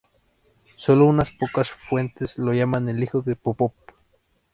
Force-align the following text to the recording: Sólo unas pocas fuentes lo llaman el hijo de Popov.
Sólo 0.77 1.05
unas 1.05 1.29
pocas 1.29 1.69
fuentes 1.87 2.35
lo 2.39 2.53
llaman 2.53 2.89
el 2.89 3.03
hijo 3.03 3.21
de 3.21 3.35
Popov. 3.35 3.73